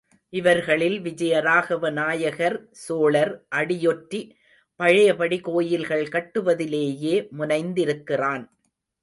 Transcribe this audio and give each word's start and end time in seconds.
இவர்களில் 0.33 0.95
விஜயராகவ 1.01 1.91
நாயக்கர் 1.91 2.57
சோழர் 2.71 3.45
அடியொற்றி 3.55 4.21
பழையபடி 4.79 5.39
கோயில்கள் 5.39 6.05
கட்டுவதிலேயே 6.07 7.15
முனைந்திருக்கிறான். 7.37 8.43